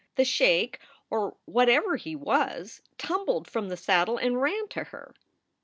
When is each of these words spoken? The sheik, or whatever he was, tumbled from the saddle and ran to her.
The 0.15 0.25
sheik, 0.25 0.79
or 1.11 1.35
whatever 1.45 1.95
he 1.95 2.15
was, 2.15 2.81
tumbled 2.97 3.47
from 3.47 3.69
the 3.69 3.77
saddle 3.77 4.17
and 4.17 4.41
ran 4.41 4.67
to 4.69 4.85
her. 4.85 5.13